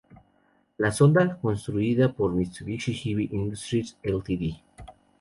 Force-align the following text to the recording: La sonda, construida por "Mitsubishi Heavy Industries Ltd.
La 0.79 0.91
sonda, 0.91 1.37
construida 1.39 2.11
por 2.11 2.33
"Mitsubishi 2.33 2.91
Heavy 2.91 3.29
Industries 3.33 3.99
Ltd. 4.01 4.57